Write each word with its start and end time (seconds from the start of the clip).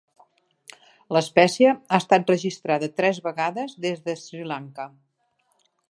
L'espècie 1.17 1.75
ha 1.75 1.99
estat 2.03 2.33
registrada 2.35 2.91
tres 3.03 3.21
vegades 3.29 3.79
des 3.87 4.03
de 4.09 4.17
Sri 4.27 4.45
Lanka. 4.55 4.93